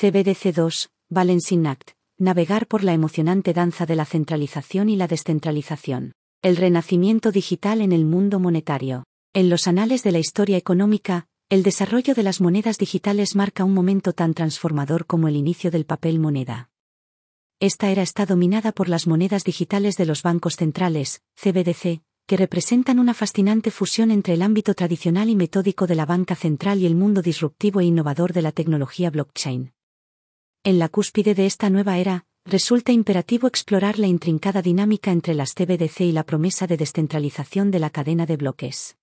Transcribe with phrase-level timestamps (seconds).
[0.00, 6.14] CBDC 2, Balancing Act, navegar por la emocionante danza de la centralización y la descentralización.
[6.40, 9.04] El renacimiento digital en el mundo monetario.
[9.34, 13.74] En los anales de la historia económica, el desarrollo de las monedas digitales marca un
[13.74, 16.70] momento tan transformador como el inicio del papel moneda.
[17.60, 23.00] Esta era está dominada por las monedas digitales de los bancos centrales, CBDC, que representan
[23.00, 26.94] una fascinante fusión entre el ámbito tradicional y metódico de la banca central y el
[26.94, 29.74] mundo disruptivo e innovador de la tecnología blockchain.
[30.62, 35.54] En la cúspide de esta nueva era, resulta imperativo explorar la intrincada dinámica entre las
[35.54, 38.98] CBDC y la promesa de descentralización de la cadena de bloques.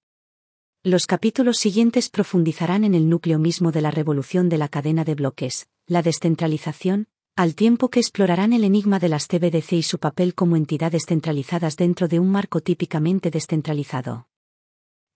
[0.83, 5.15] Los capítulos siguientes profundizarán en el núcleo mismo de la revolución de la cadena de
[5.15, 10.35] bloques, la descentralización, al tiempo que explorarán el enigma de las CBDC y su papel
[10.35, 14.27] como entidades centralizadas dentro de un marco típicamente descentralizado.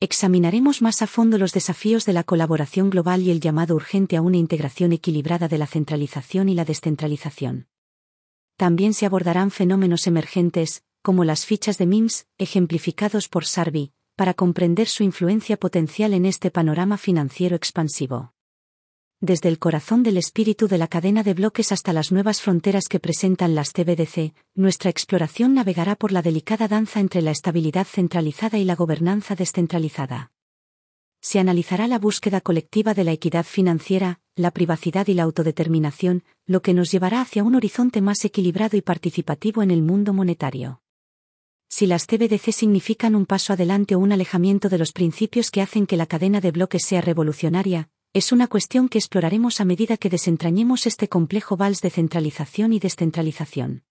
[0.03, 4.23] Examinaremos más a fondo los desafíos de la colaboración global y el llamado urgente a
[4.23, 7.67] una integración equilibrada de la centralización y la descentralización.
[8.57, 14.87] También se abordarán fenómenos emergentes, como las fichas de MIMS, ejemplificados por Sarvi, para comprender
[14.87, 18.33] su influencia potencial en este panorama financiero expansivo.
[19.23, 22.99] Desde el corazón del espíritu de la cadena de bloques hasta las nuevas fronteras que
[22.99, 28.65] presentan las TBDC, nuestra exploración navegará por la delicada danza entre la estabilidad centralizada y
[28.65, 30.31] la gobernanza descentralizada.
[31.21, 36.63] Se analizará la búsqueda colectiva de la equidad financiera, la privacidad y la autodeterminación, lo
[36.63, 40.81] que nos llevará hacia un horizonte más equilibrado y participativo en el mundo monetario
[41.73, 45.87] si las CBDC significan un paso adelante o un alejamiento de los principios que hacen
[45.87, 50.09] que la cadena de bloques sea revolucionaria, es una cuestión que exploraremos a medida que
[50.09, 53.83] desentrañemos este complejo vals de centralización y descentralización.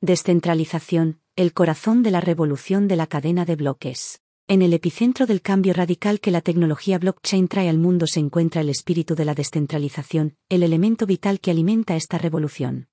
[0.00, 4.22] Descentralización, el corazón de la revolución de la cadena de bloques.
[4.48, 8.62] En el epicentro del cambio radical que la tecnología blockchain trae al mundo se encuentra
[8.62, 12.88] el espíritu de la descentralización, el elemento vital que alimenta esta revolución.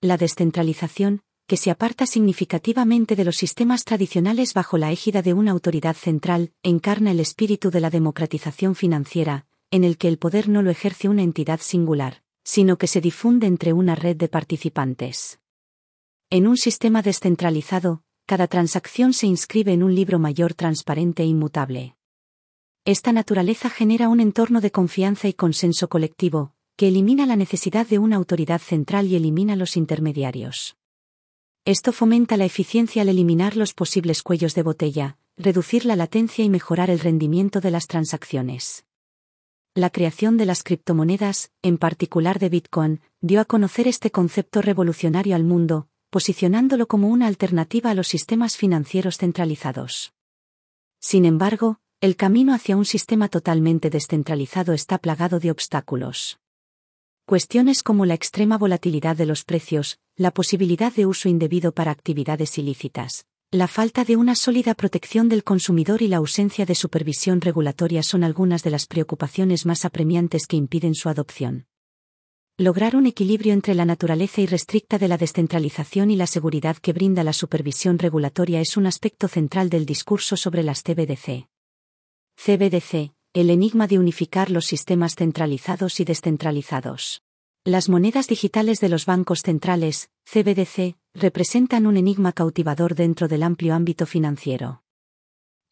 [0.00, 5.50] La descentralización, que se aparta significativamente de los sistemas tradicionales bajo la égida de una
[5.50, 10.62] autoridad central, encarna el espíritu de la democratización financiera, en el que el poder no
[10.62, 15.40] lo ejerce una entidad singular, sino que se difunde entre una red de participantes.
[16.30, 21.96] En un sistema descentralizado, cada transacción se inscribe en un libro mayor transparente e inmutable.
[22.84, 27.98] Esta naturaleza genera un entorno de confianza y consenso colectivo, que elimina la necesidad de
[27.98, 30.76] una autoridad central y elimina los intermediarios.
[31.64, 36.48] Esto fomenta la eficiencia al eliminar los posibles cuellos de botella, reducir la latencia y
[36.48, 38.86] mejorar el rendimiento de las transacciones.
[39.74, 45.36] La creación de las criptomonedas, en particular de Bitcoin, dio a conocer este concepto revolucionario
[45.36, 50.12] al mundo, posicionándolo como una alternativa a los sistemas financieros centralizados.
[50.98, 56.40] Sin embargo, el camino hacia un sistema totalmente descentralizado está plagado de obstáculos.
[57.24, 62.58] Cuestiones como la extrema volatilidad de los precios, la posibilidad de uso indebido para actividades
[62.58, 68.04] ilícitas, la falta de una sólida protección del consumidor y la ausencia de supervisión regulatoria
[68.04, 71.66] son algunas de las preocupaciones más apremiantes que impiden su adopción.
[72.56, 77.24] Lograr un equilibrio entre la naturaleza irrestricta de la descentralización y la seguridad que brinda
[77.24, 81.48] la supervisión regulatoria es un aspecto central del discurso sobre las CBDC.
[82.36, 87.22] CBDC, el enigma de unificar los sistemas centralizados y descentralizados.
[87.64, 93.74] Las monedas digitales de los bancos centrales, CBDC, representan un enigma cautivador dentro del amplio
[93.74, 94.84] ámbito financiero.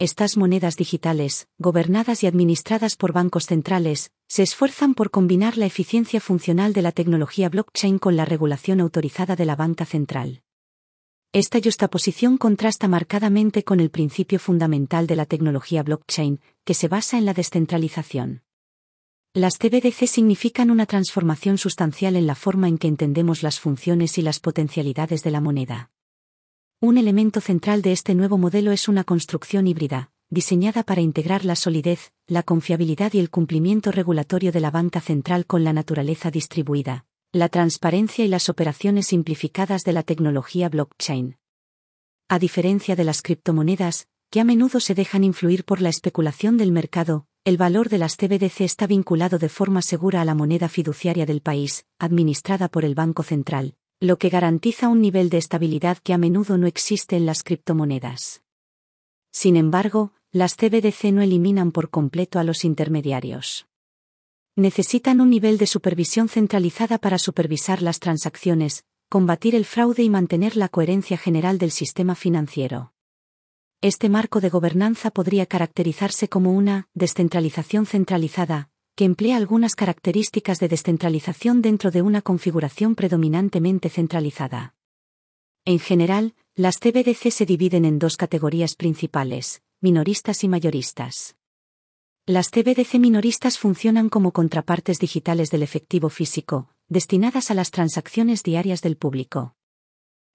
[0.01, 6.21] Estas monedas digitales, gobernadas y administradas por bancos centrales, se esfuerzan por combinar la eficiencia
[6.21, 10.43] funcional de la tecnología blockchain con la regulación autorizada de la banca central.
[11.33, 17.17] Esta justaposición contrasta marcadamente con el principio fundamental de la tecnología blockchain, que se basa
[17.17, 18.43] en la descentralización.
[19.39, 24.23] Las CBDC significan una transformación sustancial en la forma en que entendemos las funciones y
[24.23, 25.93] las potencialidades de la moneda.
[26.81, 31.55] Un elemento central de este nuevo modelo es una construcción híbrida, diseñada para integrar la
[31.55, 37.07] solidez, la confiabilidad y el cumplimiento regulatorio de la banca central con la naturaleza distribuida,
[37.31, 41.37] la transparencia y las operaciones simplificadas de la tecnología blockchain.
[42.27, 46.73] A diferencia de las criptomonedas, que a menudo se dejan influir por la especulación del
[46.73, 51.27] mercado, el valor de las CBDC está vinculado de forma segura a la moneda fiduciaria
[51.27, 56.13] del país, administrada por el Banco Central, lo que garantiza un nivel de estabilidad que
[56.13, 58.43] a menudo no existe en las criptomonedas.
[59.33, 63.69] Sin embargo, las CBDC no eliminan por completo a los intermediarios
[64.59, 70.57] necesitan un nivel de supervisión centralizada para supervisar las transacciones, combatir el fraude y mantener
[70.57, 72.93] la coherencia general del sistema financiero.
[73.81, 80.67] Este marco de gobernanza podría caracterizarse como una descentralización centralizada, que emplea algunas características de
[80.67, 84.75] descentralización dentro de una configuración predominantemente centralizada.
[85.65, 91.37] En general, las CBDC se dividen en dos categorías principales, minoristas y mayoristas.
[92.27, 98.83] Las CBDC minoristas funcionan como contrapartes digitales del efectivo físico, destinadas a las transacciones diarias
[98.83, 99.55] del público.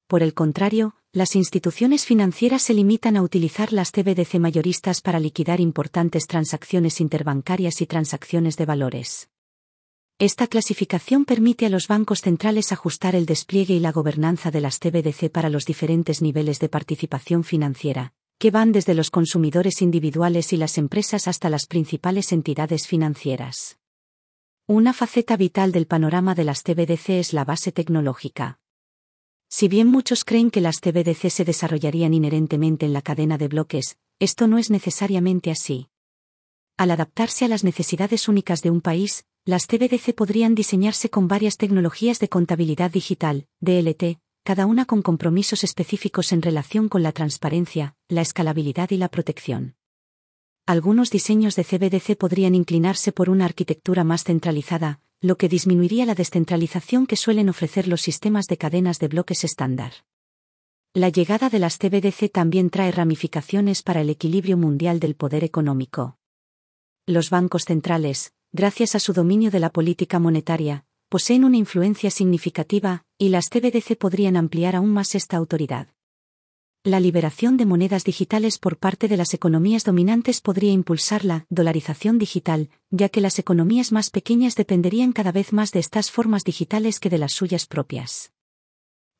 [0.07, 5.60] Por el contrario, las instituciones financieras se limitan a utilizar las CBDC mayoristas para liquidar
[5.60, 9.30] importantes transacciones interbancarias y transacciones de valores.
[10.18, 14.80] Esta clasificación permite a los bancos centrales ajustar el despliegue y la gobernanza de las
[14.80, 20.57] CBDC para los diferentes niveles de participación financiera, que van desde los consumidores individuales y
[20.57, 23.77] las empresas hasta las principales entidades financieras.
[24.65, 28.62] Una faceta vital del panorama de las CBDC es la base tecnológica.
[29.55, 34.00] Si bien muchos creen que las CBDC se desarrollarían inherentemente en la cadena de bloques,
[34.17, 35.89] esto no es necesariamente así.
[36.75, 41.57] Al adaptarse a las necesidades únicas de un país, las CBDC podrían diseñarse con varias
[41.57, 47.95] tecnologías de contabilidad digital, DLT, cada una con compromisos específicos en relación con la transparencia,
[48.07, 49.75] la escalabilidad y la protección.
[50.65, 56.15] Algunos diseños de CBDC podrían inclinarse por una arquitectura más centralizada, lo que disminuiría la
[56.15, 59.93] descentralización que suelen ofrecer los sistemas de cadenas de bloques estándar.
[60.93, 66.17] La llegada de las CBDC también trae ramificaciones para el equilibrio mundial del poder económico.
[67.05, 73.05] Los bancos centrales, gracias a su dominio de la política monetaria, poseen una influencia significativa,
[73.17, 75.92] y las CBDC podrían ampliar aún más esta autoridad.
[76.85, 82.18] La liberación de monedas digitales por parte de las economías dominantes podría impulsar la dolarización
[82.18, 87.00] digital, ya que las economías más pequeñas dependerían cada vez más de estas formas digitales
[87.00, 88.33] que de las suyas propias.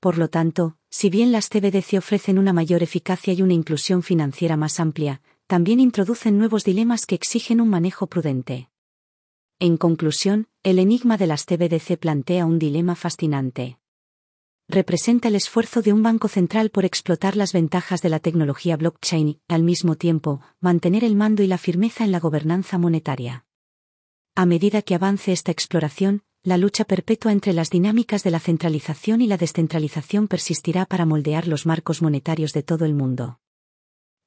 [0.02, 4.58] Por lo tanto, si bien las CBDC ofrecen una mayor eficacia y una inclusión financiera
[4.58, 8.68] más amplia, también introducen nuevos dilemas que exigen un manejo prudente.
[9.60, 13.78] En conclusión, el enigma de las CBDC plantea un dilema fascinante.
[14.74, 19.28] Representa el esfuerzo de un banco central por explotar las ventajas de la tecnología blockchain
[19.28, 23.46] y, al mismo tiempo, mantener el mando y la firmeza en la gobernanza monetaria.
[24.34, 29.22] A medida que avance esta exploración, la lucha perpetua entre las dinámicas de la centralización
[29.22, 33.40] y la descentralización persistirá para moldear los marcos monetarios de todo el mundo.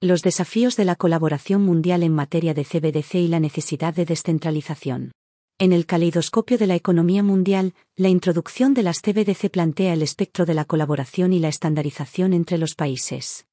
[0.00, 5.10] Los desafíos de la colaboración mundial en materia de CBDC y la necesidad de descentralización.
[5.58, 10.44] En el caleidoscopio de la economía mundial, la introducción de las CBDC plantea el espectro
[10.44, 13.46] de la colaboración y la estandarización entre los países.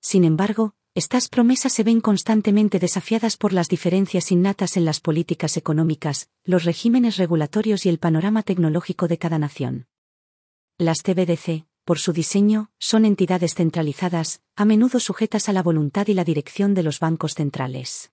[0.00, 5.56] Sin embargo, estas promesas se ven constantemente desafiadas por las diferencias innatas en las políticas
[5.56, 9.86] económicas, los regímenes regulatorios y el panorama tecnológico de cada nación.
[10.76, 16.14] Las CBDC, por su diseño, son entidades centralizadas, a menudo sujetas a la voluntad y
[16.14, 18.11] la dirección de los bancos centrales.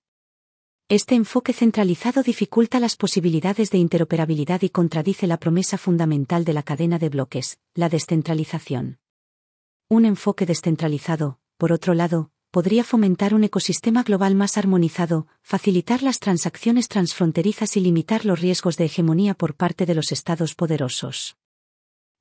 [0.90, 6.64] Este enfoque centralizado dificulta las posibilidades de interoperabilidad y contradice la promesa fundamental de la
[6.64, 8.98] cadena de bloques, la descentralización.
[9.88, 16.18] Un enfoque descentralizado, por otro lado, podría fomentar un ecosistema global más armonizado, facilitar las
[16.18, 21.36] transacciones transfronterizas y limitar los riesgos de hegemonía por parte de los estados poderosos.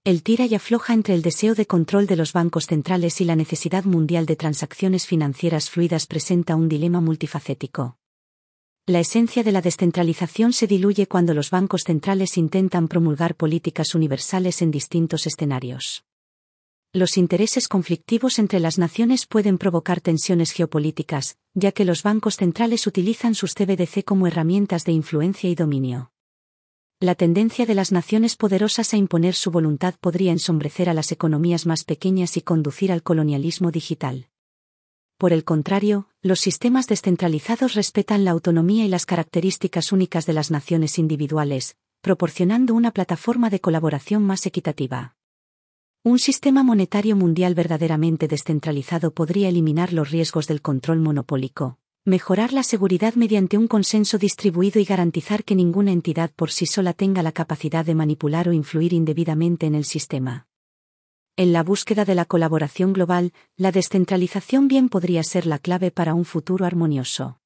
[0.04, 3.36] El tira y afloja entre el deseo de control de los bancos centrales y la
[3.36, 7.99] necesidad mundial de transacciones financieras fluidas presenta un dilema multifacético.
[8.90, 14.64] La esencia de la descentralización se diluye cuando los bancos centrales intentan promulgar políticas universales
[14.64, 16.06] en distintos escenarios.
[16.92, 22.88] Los intereses conflictivos entre las naciones pueden provocar tensiones geopolíticas, ya que los bancos centrales
[22.88, 26.12] utilizan sus CBDC como herramientas de influencia y dominio.
[27.00, 31.68] La tendencia de las naciones poderosas a imponer su voluntad podría ensombrecer a las economías
[31.68, 34.30] más pequeñas y conducir al colonialismo digital.
[35.20, 40.50] Por el contrario, los sistemas descentralizados respetan la autonomía y las características únicas de las
[40.50, 45.18] naciones individuales, proporcionando una plataforma de colaboración más equitativa.
[46.06, 52.64] Un sistema monetario mundial verdaderamente descentralizado podría eliminar los riesgos del control monopólico, mejorar la
[52.64, 57.34] seguridad mediante un consenso distribuido y garantizar que ninguna entidad por sí sola tenga la
[57.34, 60.49] capacidad de manipular o influir indebidamente en el sistema.
[61.40, 66.14] En la búsqueda de la colaboración global, la descentralización bien podría ser la clave para
[66.14, 67.40] un futuro armonioso.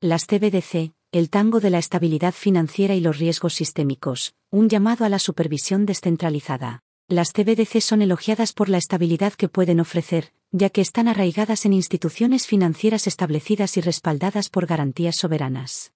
[0.00, 5.10] Las CBDC, el tango de la estabilidad financiera y los riesgos sistémicos, un llamado a
[5.10, 6.84] la supervisión descentralizada.
[7.06, 11.74] Las CBDC son elogiadas por la estabilidad que pueden ofrecer, ya que están arraigadas en
[11.74, 15.92] instituciones financieras establecidas y respaldadas por garantías soberanas.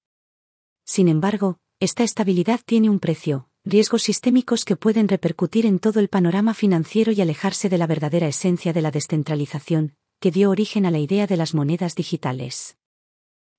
[0.84, 6.08] Sin embargo, esta estabilidad tiene un precio, riesgos sistémicos que pueden repercutir en todo el
[6.08, 10.92] panorama financiero y alejarse de la verdadera esencia de la descentralización, que dio origen a
[10.92, 12.76] la idea de las monedas digitales.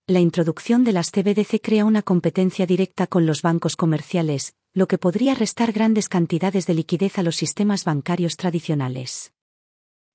[0.07, 4.97] La introducción de las CBDC crea una competencia directa con los bancos comerciales, lo que
[4.97, 9.33] podría restar grandes cantidades de liquidez a los sistemas bancarios tradicionales.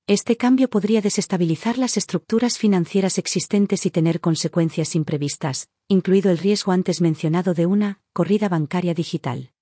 [0.06, 6.72] Este cambio podría desestabilizar las estructuras financieras existentes y tener consecuencias imprevistas, incluido el riesgo
[6.72, 9.52] antes mencionado de una corrida bancaria digital.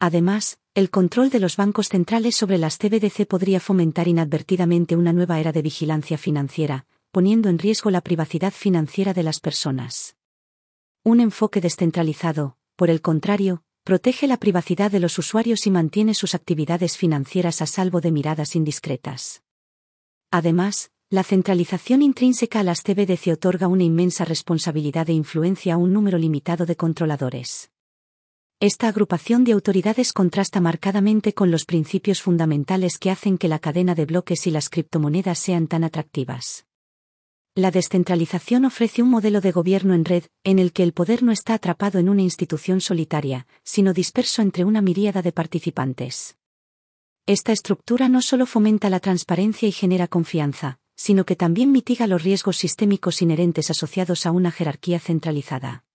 [0.00, 5.38] Además, el control de los bancos centrales sobre las CBDC podría fomentar inadvertidamente una nueva
[5.38, 10.16] era de vigilancia financiera, poniendo en riesgo la privacidad financiera de las personas.
[11.04, 16.34] Un enfoque descentralizado, por el contrario, protege la privacidad de los usuarios y mantiene sus
[16.34, 19.42] actividades financieras a salvo de miradas indiscretas.
[20.30, 25.92] Además, la centralización intrínseca a las CBDC otorga una inmensa responsabilidad e influencia a un
[25.92, 27.69] número limitado de controladores.
[28.62, 33.94] Esta agrupación de autoridades contrasta marcadamente con los principios fundamentales que hacen que la cadena
[33.94, 36.66] de bloques y las criptomonedas sean tan atractivas.
[37.54, 41.32] La descentralización ofrece un modelo de gobierno en red, en el que el poder no
[41.32, 46.36] está atrapado en una institución solitaria, sino disperso entre una miríada de participantes.
[47.24, 52.22] Esta estructura no solo fomenta la transparencia y genera confianza, sino que también mitiga los
[52.24, 55.86] riesgos sistémicos inherentes asociados a una jerarquía centralizada.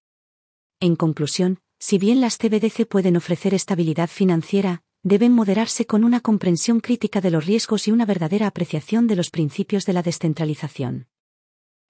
[0.79, 6.79] En conclusión, si bien las CBDC pueden ofrecer estabilidad financiera, deben moderarse con una comprensión
[6.79, 11.07] crítica de los riesgos y una verdadera apreciación de los principios de la descentralización.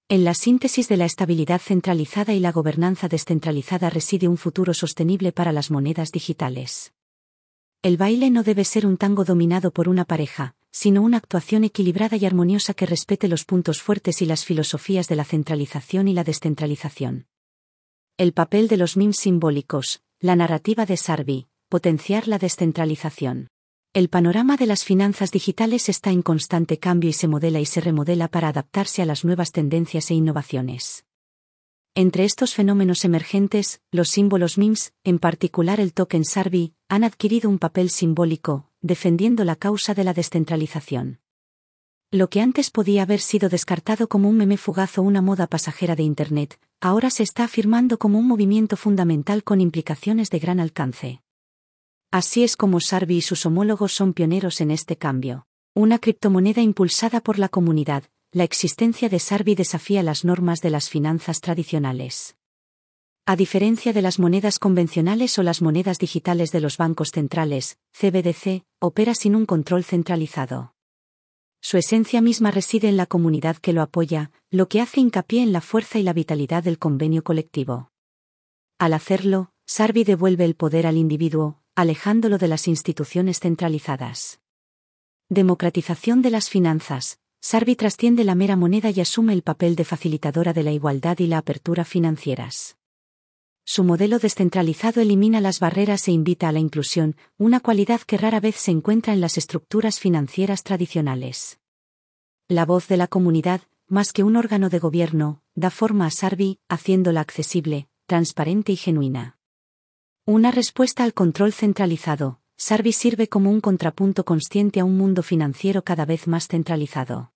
[0.10, 5.32] En la síntesis de la estabilidad centralizada y la gobernanza descentralizada reside un futuro sostenible
[5.32, 6.94] para las monedas digitales.
[7.82, 12.18] El baile no debe ser un tango dominado por una pareja, sino una actuación equilibrada
[12.18, 16.24] y armoniosa que respete los puntos fuertes y las filosofías de la centralización y la
[16.24, 17.28] descentralización.
[18.18, 23.50] El papel de los MIMS simbólicos, la narrativa de Sarvi, potenciar la descentralización.
[23.92, 27.82] El panorama de las finanzas digitales está en constante cambio y se modela y se
[27.82, 31.04] remodela para adaptarse a las nuevas tendencias e innovaciones.
[31.94, 37.60] Entre estos fenómenos emergentes, los símbolos MIMS, en particular el token Sarvi, han adquirido un
[37.60, 41.20] papel simbólico, defendiendo la causa de la descentralización.
[42.16, 45.98] Lo que antes podía haber sido descartado como un meme fugaz o una moda pasajera
[45.98, 51.22] de Internet, ahora se está afirmando como un movimiento fundamental con implicaciones de gran alcance.
[52.12, 55.46] Así es como Sarvi y sus homólogos son pioneros en este cambio.
[55.74, 60.88] Una criptomoneda impulsada por la comunidad, la existencia de Sarvi desafía las normas de las
[60.88, 62.38] finanzas tradicionales.
[63.26, 68.64] A diferencia de las monedas convencionales o las monedas digitales de los bancos centrales, CBDC,
[68.80, 70.75] opera sin un control centralizado
[71.68, 75.52] su esencia misma reside en la comunidad que lo apoya, lo que hace hincapié en
[75.52, 77.90] la fuerza y la vitalidad del convenio colectivo.
[78.78, 84.42] Al hacerlo, Sarvi devuelve el poder al individuo, alejándolo de las instituciones centralizadas.
[85.28, 87.18] Democratización de las finanzas.
[87.42, 91.26] Sarvi trasciende la mera moneda y asume el papel de facilitadora de la igualdad y
[91.26, 92.78] la apertura financieras.
[93.68, 98.40] Su modelo descentralizado elimina las barreras e invita a la inclusión, una cualidad que rara
[98.40, 101.60] vez se encuentra en las estructuras financieras tradicionales.
[102.48, 106.60] La voz de la comunidad, más que un órgano de gobierno, da forma a Sarvi,
[106.70, 109.40] haciéndola accesible, transparente y genuina.
[110.26, 115.84] Una respuesta al control centralizado, Sarvi sirve como un contrapunto consciente a un mundo financiero
[115.84, 117.32] cada vez más centralizado.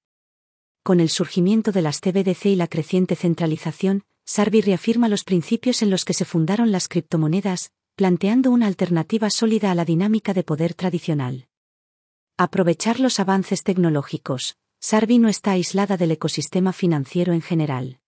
[0.83, 5.89] Con el surgimiento de las CBDC y la creciente centralización, Sarvi reafirma los principios en
[5.89, 10.75] los que se fundaron las criptomonedas, planteando una alternativa sólida a la dinámica de poder
[10.75, 11.47] tradicional.
[12.37, 14.55] Aprovechar los avances tecnológicos.
[14.79, 18.01] Sarvi no está aislada del ecosistema financiero en general.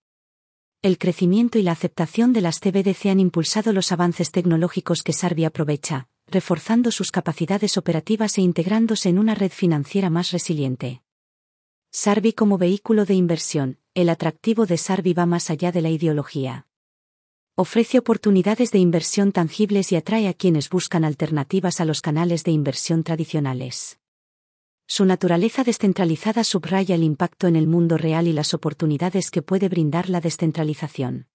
[0.84, 5.46] El crecimiento y la aceptación de las CBDC han impulsado los avances tecnológicos que Sarvi
[5.46, 11.02] aprovecha, reforzando sus capacidades operativas e integrándose en una red financiera más resiliente.
[11.90, 16.66] Sarvi como vehículo de inversión, el atractivo de Sarvi va más allá de la ideología.
[17.56, 22.52] Ofrece oportunidades de inversión tangibles y atrae a quienes buscan alternativas a los canales de
[22.52, 24.00] inversión tradicionales.
[24.88, 29.68] Su naturaleza descentralizada subraya el impacto en el mundo real y las oportunidades que puede
[29.68, 31.28] brindar la descentralización.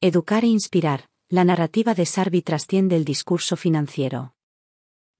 [0.00, 4.36] Educar e inspirar, la narrativa de Sarvi trasciende el discurso financiero.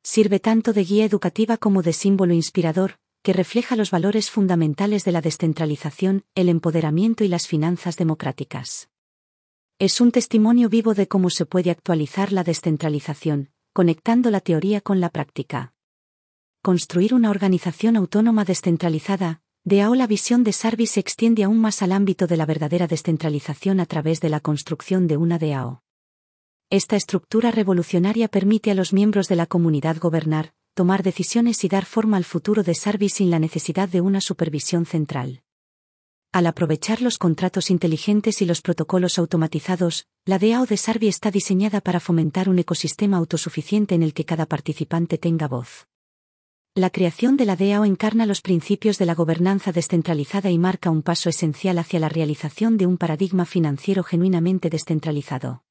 [0.04, 5.10] Sirve tanto de guía educativa como de símbolo inspirador, que refleja los valores fundamentales de
[5.10, 8.90] la descentralización, el empoderamiento y las finanzas democráticas.
[9.78, 15.00] Es un testimonio vivo de cómo se puede actualizar la descentralización, conectando la teoría con
[15.00, 15.72] la práctica.
[16.60, 21.92] Construir una organización autónoma descentralizada, DAO la visión de Sarvi se extiende aún más al
[21.92, 25.82] ámbito de la verdadera descentralización a través de la construcción de una DAO.
[26.68, 31.84] Esta estructura revolucionaria permite a los miembros de la comunidad gobernar, tomar decisiones y dar
[31.84, 35.42] forma al futuro de Sarvi sin la necesidad de una supervisión central.
[36.32, 41.80] Al aprovechar los contratos inteligentes y los protocolos automatizados, la DAO de Sarbi está diseñada
[41.80, 45.86] para fomentar un ecosistema autosuficiente en el que cada participante tenga voz.
[46.74, 51.02] La creación de la DAO encarna los principios de la gobernanza descentralizada y marca un
[51.02, 55.62] paso esencial hacia la realización de un paradigma financiero genuinamente descentralizado.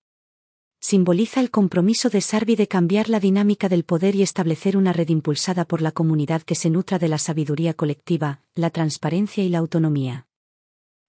[0.86, 5.08] Simboliza el compromiso de Sarbi de cambiar la dinámica del poder y establecer una red
[5.08, 9.60] impulsada por la comunidad que se nutra de la sabiduría colectiva, la transparencia y la
[9.60, 10.28] autonomía.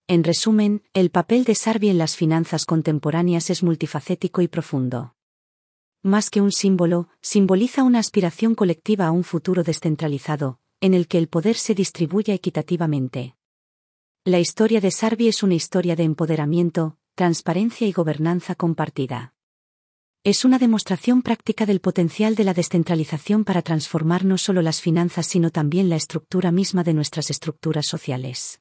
[0.07, 5.16] En resumen, el papel de Sarbi en las finanzas contemporáneas es multifacético y profundo.
[6.04, 11.19] Más que un símbolo, simboliza una aspiración colectiva a un futuro descentralizado, en el que
[11.19, 13.35] el poder se distribuya equitativamente.
[14.25, 19.34] La historia de Sarbi es una historia de empoderamiento, transparencia y gobernanza compartida.
[20.25, 25.26] Es una demostración práctica del potencial de la descentralización para transformar no solo las finanzas
[25.26, 28.61] sino también la estructura misma de nuestras estructuras sociales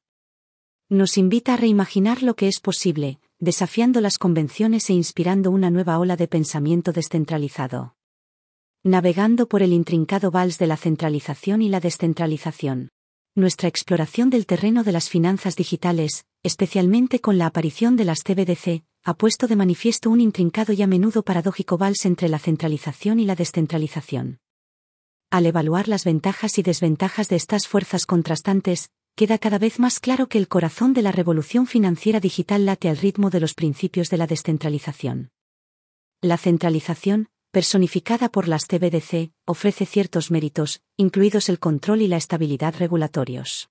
[0.94, 5.98] nos invita a reimaginar lo que es posible, desafiando las convenciones e inspirando una nueva
[5.98, 7.96] ola de pensamiento descentralizado.
[8.84, 12.90] Navegando por el intrincado vals de la centralización y la descentralización.
[13.36, 18.84] Nuestra exploración del terreno de las finanzas digitales, especialmente con la aparición de las CBDC,
[19.06, 23.26] ha puesto de manifiesto un intrincado y a menudo paradójico vals entre la centralización y
[23.26, 24.40] la descentralización.
[25.30, 30.28] Al evaluar las ventajas y desventajas de estas fuerzas contrastantes, queda cada vez más claro
[30.28, 34.18] que el corazón de la revolución financiera digital late al ritmo de los principios de
[34.18, 35.32] la descentralización.
[36.22, 42.76] La centralización, personificada por las CBDC, ofrece ciertos méritos, incluidos el control y la estabilidad
[42.80, 43.70] regulatorios.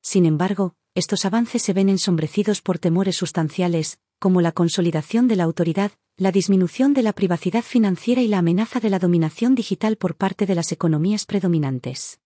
[0.00, 5.44] Sin embargo, estos avances se ven ensombrecidos por temores sustanciales, como la consolidación de la
[5.44, 10.16] autoridad, la disminución de la privacidad financiera y la amenaza de la dominación digital por
[10.16, 12.20] parte de las economías predominantes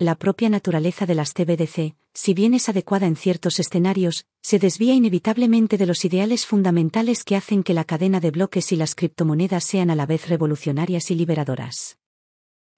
[0.00, 4.94] la propia naturaleza de las CBDC, si bien es adecuada en ciertos escenarios, se desvía
[4.94, 9.64] inevitablemente de los ideales fundamentales que hacen que la cadena de bloques y las criptomonedas
[9.64, 11.98] sean a la vez revolucionarias y liberadoras.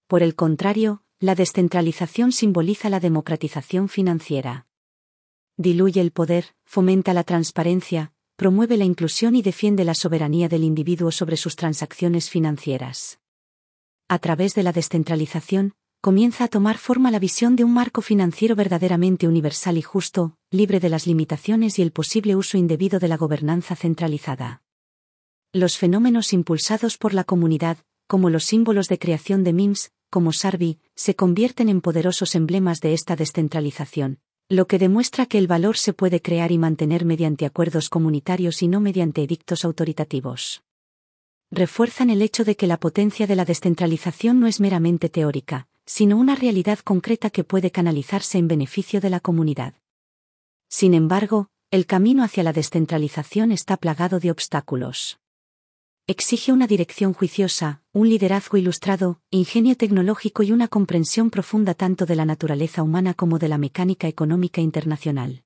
[0.06, 4.66] Por el contrario, la descentralización simboliza la democratización financiera.
[5.58, 11.12] Diluye el poder, fomenta la transparencia, promueve la inclusión y defiende la soberanía del individuo
[11.12, 13.20] sobre sus transacciones financieras.
[14.08, 18.56] A través de la descentralización, comienza a tomar forma la visión de un marco financiero
[18.56, 23.18] verdaderamente universal y justo, libre de las limitaciones y el posible uso indebido de la
[23.18, 24.62] gobernanza centralizada.
[25.52, 27.76] Los fenómenos impulsados por la comunidad,
[28.06, 32.94] como los símbolos de creación de MIMS, como Sarbi, se convierten en poderosos emblemas de
[32.94, 34.18] esta descentralización,
[34.50, 38.68] lo que demuestra que el valor se puede crear y mantener mediante acuerdos comunitarios y
[38.68, 40.64] no mediante edictos autoritativos.
[41.52, 46.16] Refuerzan el hecho de que la potencia de la descentralización no es meramente teórica, sino
[46.16, 49.74] una realidad concreta que puede canalizarse en beneficio de la comunidad.
[50.68, 55.20] Sin embargo, el camino hacia la descentralización está plagado de obstáculos.
[56.10, 62.16] Exige una dirección juiciosa, un liderazgo ilustrado, ingenio tecnológico y una comprensión profunda tanto de
[62.16, 65.44] la naturaleza humana como de la mecánica económica internacional.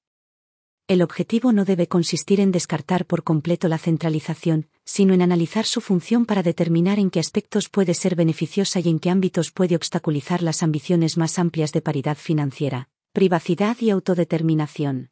[0.89, 5.83] El objetivo no debe consistir en descartar por completo la centralización, sino en analizar su
[5.83, 10.43] función para determinar en qué aspectos puede ser beneficiosa y en qué ámbitos puede obstaculizar
[10.43, 15.11] las ambiciones más amplias de paridad financiera, privacidad y autodeterminación.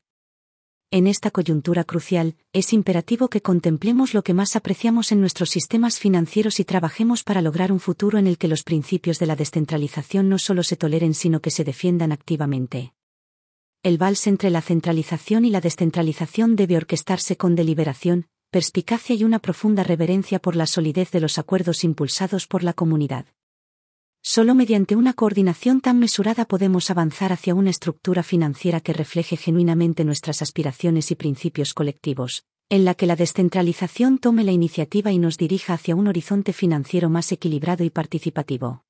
[0.94, 5.98] En esta coyuntura crucial, es imperativo que contemplemos lo que más apreciamos en nuestros sistemas
[5.98, 10.28] financieros y trabajemos para lograr un futuro en el que los principios de la descentralización
[10.28, 12.92] no solo se toleren sino que se defiendan activamente
[13.84, 19.40] el vals entre la centralización y la descentralización debe orquestarse con deliberación, perspicacia y una
[19.40, 23.26] profunda reverencia por la solidez de los acuerdos impulsados por la comunidad.
[24.24, 30.04] Solo mediante una coordinación tan mesurada podemos avanzar hacia una estructura financiera que refleje genuinamente
[30.04, 35.38] nuestras aspiraciones y principios colectivos, en la que la descentralización tome la iniciativa y nos
[35.38, 38.84] dirija hacia un horizonte financiero más equilibrado y participativo.